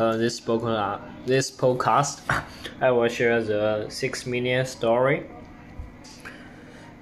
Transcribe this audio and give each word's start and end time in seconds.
uh, 0.00 0.16
this 0.16 0.40
book, 0.40 0.64
uh, 0.64 0.98
this 1.26 1.50
podcast, 1.50 2.22
I 2.80 2.90
will 2.90 3.08
share 3.08 3.42
the 3.42 3.86
six 3.90 4.26
million 4.26 4.64
story. 4.64 5.26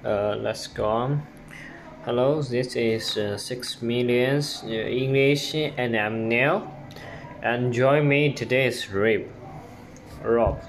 Uh, 0.03 0.35
let's 0.35 0.67
go 0.67 0.85
on. 0.85 1.23
Hello, 2.03 2.41
this 2.41 2.75
is 2.75 3.17
uh, 3.17 3.37
six 3.37 3.81
millions 3.81 4.63
uh, 4.65 4.69
English, 4.69 5.55
and 5.55 5.95
I'm 5.95 6.27
Neil. 6.27 6.69
Enjoy 7.41 8.03
me 8.03 8.33
today's 8.33 8.89
rip. 8.89 9.31
Rob. 10.21 10.61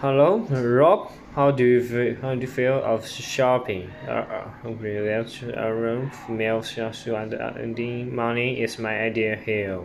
Hello, 0.00 0.38
Rob. 0.38 1.12
How 1.36 1.50
do 1.50 1.64
you 1.64 1.82
feel, 1.82 2.16
how 2.20 2.34
do 2.34 2.40
you 2.40 2.46
feel 2.46 2.82
of 2.84 3.06
shopping? 3.06 3.90
Uh, 4.06 4.48
around 4.64 6.10
mail 6.28 6.62
spending 6.62 8.14
money 8.14 8.60
is 8.60 8.78
my 8.78 8.98
idea 9.00 9.36
here. 9.36 9.80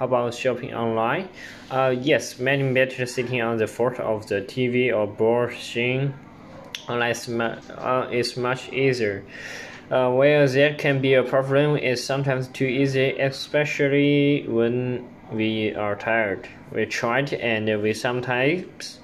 How 0.00 0.06
about 0.06 0.32
shopping 0.32 0.72
online? 0.72 1.28
Uh, 1.70 1.94
yes, 1.94 2.38
many 2.38 2.72
better 2.72 3.04
sitting 3.04 3.42
on 3.42 3.58
the 3.58 3.66
front 3.66 4.00
of 4.00 4.26
the 4.28 4.40
TV 4.40 4.90
or 4.90 5.06
browsing 5.06 6.14
online 6.88 7.14
uh, 7.42 8.08
is 8.10 8.34
much 8.34 8.72
easier. 8.72 9.22
Uh, 9.90 10.10
where 10.10 10.48
there 10.48 10.72
can 10.72 11.02
be 11.02 11.12
a 11.12 11.22
problem 11.22 11.76
is 11.76 12.02
sometimes 12.02 12.48
too 12.48 12.64
easy, 12.64 13.10
especially 13.18 14.46
when 14.48 15.06
we 15.32 15.74
are 15.74 15.96
tired. 15.96 16.48
We 16.72 16.86
try 16.86 17.20
tried 17.20 17.38
and 17.38 17.82
we 17.82 17.92
sometimes 17.92 19.00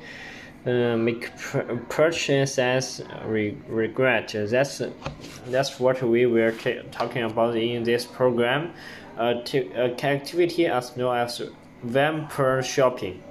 uh, 0.65 0.97
make 0.97 1.31
purchases 1.91 3.03
re 3.27 3.55
regret. 3.69 4.35
That's 4.35 4.81
that's 5.49 5.79
what 5.79 6.03
we 6.03 6.25
were 6.25 6.53
talking 6.91 7.23
about 7.23 7.55
in 7.55 7.83
this 7.85 8.07
program. 8.07 8.73
Uh, 9.17 9.41
activity 10.03 10.67
as 10.67 10.97
known 10.97 11.17
as 11.17 11.41
vampire 11.83 12.63
shopping. 12.63 13.23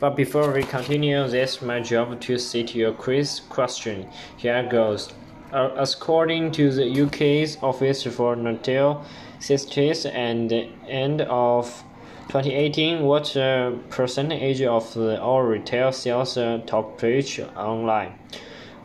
But 0.00 0.16
before 0.16 0.50
we 0.52 0.64
continue, 0.64 1.28
this 1.28 1.62
my 1.62 1.78
job 1.78 2.20
to 2.22 2.36
sit 2.36 2.74
your 2.74 2.92
quiz 2.92 3.42
question. 3.48 4.08
Here 4.36 4.66
goes. 4.68 5.12
Uh, 5.52 5.70
according 5.76 6.50
to 6.52 6.72
the 6.72 7.02
UK's 7.02 7.58
Office 7.62 8.02
for 8.04 8.34
National 8.34 9.04
Statistics 9.38 10.06
and 10.06 10.52
end 10.88 11.20
of 11.20 11.84
2018, 12.28 13.04
what 13.04 13.36
uh, 13.36 13.72
percentage 13.90 14.62
of 14.62 14.92
the 14.94 15.22
all 15.22 15.42
retail 15.42 15.92
sales 15.92 16.36
uh, 16.36 16.60
top 16.66 16.98
page 16.98 17.38
online? 17.54 18.14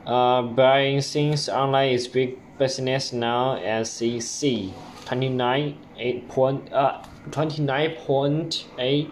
Uh, 0.06 0.44
buying 0.44 1.02
things 1.02 1.50
online 1.50 1.90
is 1.90 2.08
big 2.08 2.38
business 2.60 3.12
now 3.12 3.56
as 3.56 4.02
you 4.02 4.22
see. 5.08 5.14
29 5.14 5.78
point 6.30 6.74
uh 6.74 7.04
29.8 7.30 9.12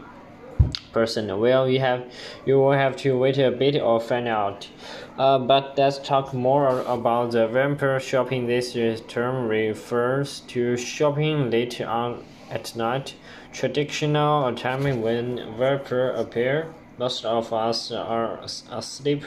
percent. 0.92 1.38
Well, 1.38 1.70
you 1.70 1.80
have 1.80 2.12
you 2.46 2.58
will 2.60 2.72
have 2.72 2.96
to 2.98 3.18
wait 3.18 3.38
a 3.38 3.52
bit 3.52 3.82
or 3.82 4.00
find 4.00 4.28
out. 4.28 4.70
Uh, 5.18 5.40
but 5.40 5.78
let's 5.78 6.00
talk 6.00 6.34
more 6.34 6.82
about 6.82 7.32
the 7.32 7.48
vampire 7.48 8.00
shopping. 8.00 8.48
This 8.48 8.74
term 9.08 9.48
refers 9.48 10.40
to 10.48 10.78
shopping 10.78 11.50
late 11.50 11.82
on 11.82 12.24
at 12.50 12.76
night, 12.76 13.16
traditional 13.52 14.54
time 14.56 15.02
when 15.02 15.58
vapor 15.58 16.12
appear. 16.12 16.74
Most 16.98 17.26
of 17.26 17.52
us 17.52 17.92
are 17.92 18.40
asleep, 18.72 19.26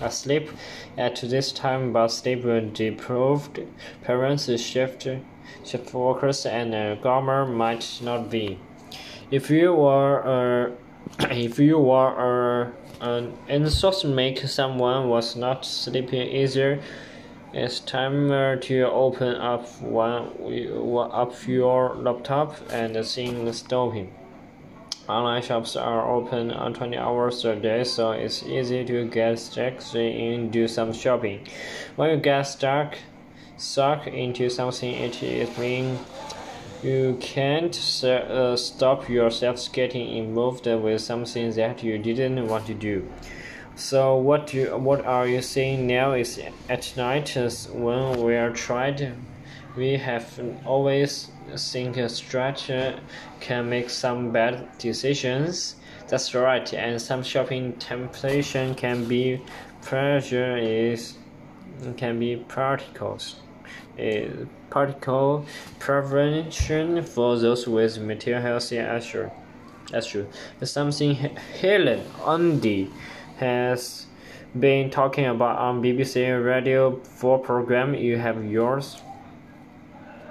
asleep 0.00 0.50
at 0.96 1.16
this 1.16 1.52
time, 1.52 1.92
but 1.92 2.08
sleep 2.08 2.42
deprived 2.74 3.60
parents, 4.02 4.60
shift, 4.60 5.06
shift 5.64 5.94
workers, 5.94 6.44
and 6.44 6.74
uh, 6.74 6.94
government 6.96 7.56
might 7.56 8.00
not 8.02 8.30
be. 8.30 8.58
If 9.30 9.50
you 9.50 9.74
were, 9.74 10.74
uh, 11.20 11.26
if 11.30 11.58
you 11.58 11.78
were 11.78 12.72
uh, 13.00 13.06
an 13.06 13.36
insomniac, 13.48 14.48
someone 14.48 15.08
was 15.08 15.36
not 15.36 15.64
sleeping 15.64 16.28
either 16.28 16.80
it's 17.54 17.80
time 17.80 18.28
to 18.60 18.82
open 18.82 19.34
up 19.36 19.66
one 19.80 20.28
up 21.10 21.46
your 21.48 21.94
laptop 21.96 22.54
and 22.70 23.06
sing 23.06 23.46
the 23.46 23.54
stopping. 23.54 24.12
Online 25.08 25.40
shops 25.40 25.74
are 25.74 26.06
open 26.06 26.50
on 26.50 26.74
20 26.74 26.98
hours 26.98 27.42
a 27.46 27.56
day, 27.56 27.82
so 27.82 28.10
it's 28.10 28.42
easy 28.42 28.84
to 28.84 29.06
get 29.06 29.38
stuck 29.38 29.94
in 29.94 30.50
do 30.50 30.68
some 30.68 30.92
shopping. 30.92 31.46
When 31.96 32.10
you 32.10 32.16
get 32.18 32.42
stuck, 32.42 32.98
stuck 33.56 34.06
into 34.06 34.50
something, 34.50 34.92
it 34.92 35.22
is 35.22 35.56
mean 35.56 35.98
you 36.82 37.16
can't 37.20 37.74
uh, 38.04 38.54
stop 38.54 39.08
yourself 39.08 39.72
getting 39.72 40.14
involved 40.14 40.66
with 40.66 41.00
something 41.00 41.52
that 41.52 41.82
you 41.82 41.96
didn't 41.96 42.46
want 42.46 42.66
to 42.66 42.74
do. 42.74 43.10
So 43.76 44.14
what 44.16 44.52
you 44.52 44.76
what 44.76 45.06
are 45.06 45.26
you 45.26 45.40
saying 45.40 45.86
now 45.86 46.12
is 46.12 46.38
at 46.68 46.92
night 46.98 47.34
when 47.72 48.22
we 48.22 48.36
are 48.36 48.50
tried, 48.50 49.14
we 49.78 49.96
have 49.96 50.40
always 50.66 51.30
think 51.56 51.96
a 51.96 52.08
stretcher 52.08 53.00
can 53.40 53.70
make 53.70 53.88
some 53.88 54.32
bad 54.32 54.76
decisions. 54.78 55.76
That's 56.08 56.34
right, 56.34 56.72
and 56.74 57.00
some 57.00 57.22
shopping 57.22 57.74
temptation 57.74 58.74
can 58.74 59.06
be 59.06 59.40
pressure 59.82 60.56
is 60.56 61.14
can 61.96 62.18
be 62.18 62.36
particles. 62.48 63.36
A 63.98 64.30
particle 64.70 65.46
prevention 65.78 67.02
for 67.02 67.36
those 67.36 67.66
with 67.66 67.98
material 67.98 68.42
health 68.42 68.72
issue. 68.72 69.30
That's 69.90 70.06
true. 70.06 70.26
Something 70.62 71.14
Helen 71.60 72.02
Undy 72.24 72.90
has 73.38 74.06
been 74.58 74.90
talking 74.90 75.26
about 75.26 75.58
on 75.58 75.82
BBC 75.82 76.44
Radio 76.44 76.96
4 76.96 77.38
program. 77.38 77.94
You 77.94 78.16
and 78.18 78.50
Yours. 78.50 79.02